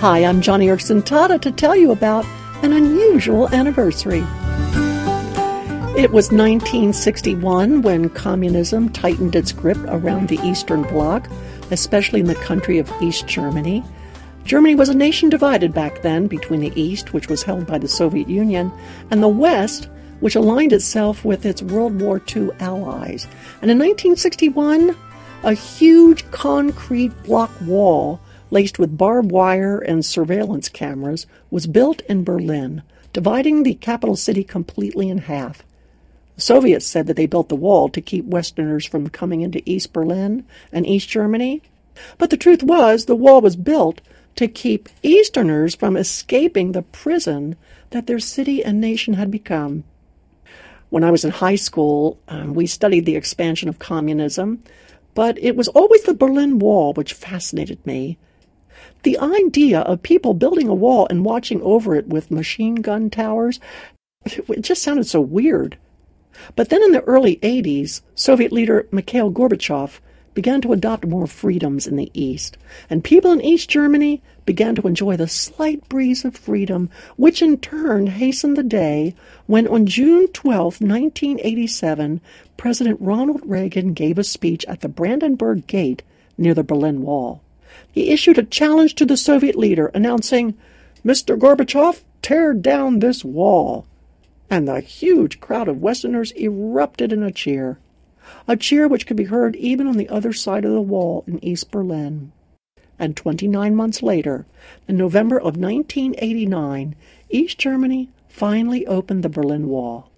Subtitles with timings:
[0.00, 2.26] Hi, I'm Joni Eareckson Tada to tell you about
[2.62, 4.22] an unusual anniversary.
[5.96, 11.26] It was 1961 when communism tightened its grip around the Eastern Bloc,
[11.70, 13.82] especially in the country of East Germany.
[14.44, 17.88] Germany was a nation divided back then between the East, which was held by the
[17.88, 18.70] Soviet Union,
[19.10, 19.88] and the West,
[20.20, 23.26] which aligned itself with its World War II allies.
[23.62, 24.94] And in 1961,
[25.42, 28.20] a huge concrete block wall
[28.50, 32.82] laced with barbed wire and surveillance cameras was built in Berlin,
[33.12, 35.62] dividing the capital city completely in half.
[36.36, 39.92] The Soviets said that they built the wall to keep Westerners from coming into East
[39.92, 41.62] Berlin and East Germany.
[42.18, 44.00] But the truth was, the wall was built
[44.36, 47.56] to keep Easterners from escaping the prison
[47.90, 49.84] that their city and nation had become.
[50.90, 54.62] When I was in high school, um, we studied the expansion of communism,
[55.14, 58.18] but it was always the Berlin Wall which fascinated me.
[59.02, 63.60] The idea of people building a wall and watching over it with machine gun towers,
[64.24, 65.76] it just sounded so weird.
[66.54, 70.00] But then in the early 80s, Soviet leader Mikhail Gorbachev
[70.34, 72.58] began to adopt more freedoms in the East,
[72.90, 77.56] and people in East Germany began to enjoy the slight breeze of freedom, which in
[77.56, 79.14] turn hastened the day
[79.46, 82.20] when on June 12, 1987,
[82.58, 86.02] President Ronald Reagan gave a speech at the Brandenburg Gate
[86.36, 87.42] near the Berlin Wall.
[87.90, 90.54] He issued a challenge to the Soviet leader, announcing,
[91.04, 91.38] Mr.
[91.38, 93.86] Gorbachev, tear down this wall
[94.50, 97.78] and the huge crowd of Westerners erupted in a cheer,
[98.46, 101.42] a cheer which could be heard even on the other side of the wall in
[101.44, 102.32] East Berlin.
[102.98, 104.46] And 29 months later,
[104.88, 106.94] in November of 1989,
[107.28, 110.10] East Germany finally opened the Berlin Wall.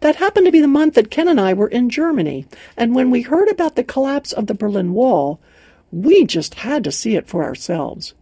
[0.00, 3.10] That happened to be the month that Ken and I were in Germany, and when
[3.10, 5.40] we heard about the collapse of the Berlin Wall,
[5.90, 8.14] we just had to see it for ourselves.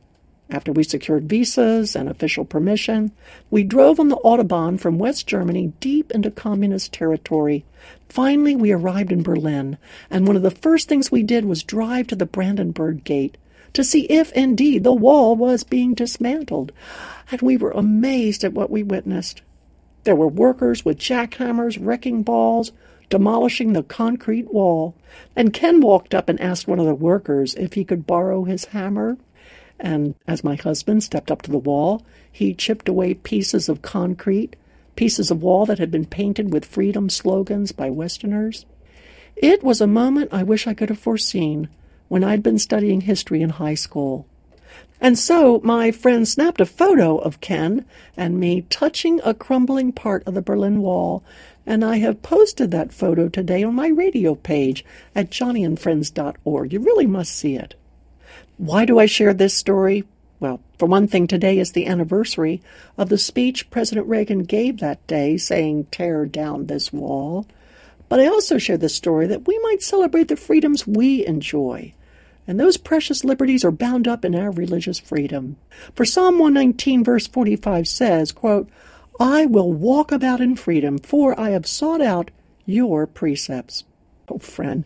[0.51, 3.13] After we secured visas and official permission,
[3.51, 7.65] we drove on the Autobahn from West Germany deep into communist territory.
[8.09, 9.79] Finally, we arrived in Berlin,
[10.11, 13.39] and one of the first things we did was drive to the Brandenburg Gate
[13.73, 16.73] to see if indeed the wall was being dismantled.
[17.31, 19.43] And we were amazed at what we witnessed.
[20.05, 22.73] There were workers with jackhammers, wrecking balls,
[23.11, 24.95] demolishing the concrete wall.
[25.37, 28.67] And Ken walked up and asked one of the workers if he could borrow his
[28.67, 29.17] hammer.
[29.79, 34.57] And as my husband stepped up to the wall, he chipped away pieces of concrete,
[34.97, 38.67] pieces of wall that had been painted with freedom slogans by Westerners.
[39.37, 41.69] It was a moment I wish I could have foreseen
[42.09, 44.27] when I'd been studying history in high school.
[45.01, 47.85] And so my friend snapped a photo of Ken
[48.17, 51.23] and me touching a crumbling part of the Berlin Wall,
[51.67, 56.73] and I have posted that photo today on my radio page at joniandfriends.org.
[56.73, 57.75] You really must see it.
[58.57, 60.05] Why do I share this story?
[60.41, 62.61] Well, for one thing, today is the anniversary
[62.99, 67.47] of the speech President Reagan gave that day saying, Tear down this wall.
[68.09, 71.95] But I also share this story that we might celebrate the freedoms we enjoy.
[72.47, 75.57] And those precious liberties are bound up in our religious freedom.
[75.95, 78.69] For Psalm 119, verse 45 says, quote,
[79.21, 82.31] I will walk about in freedom, for I have sought out
[82.67, 83.85] your precepts.
[84.29, 84.85] Oh, friend,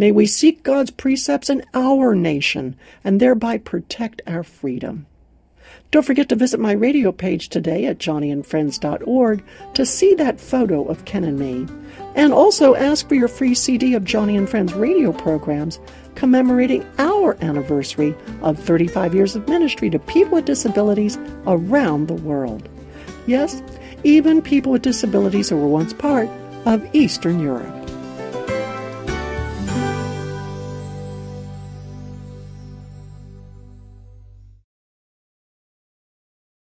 [0.00, 2.74] May we seek God's precepts in our nation
[3.04, 5.04] and thereby protect our freedom.
[5.90, 11.04] Don't forget to visit my radio page today at joniandfriends.org to see that photo of
[11.04, 11.66] Ken and me.
[12.14, 15.78] And also ask for your free CD of Joni and Friends radio programs
[16.14, 22.68] commemorating our anniversary of 35 years of ministry to people with disabilities around the world.
[23.26, 23.62] Yes,
[24.04, 26.28] even people with disabilities who were once part
[26.66, 27.79] of Eastern Europe.